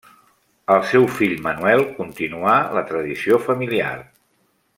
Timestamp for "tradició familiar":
2.93-3.93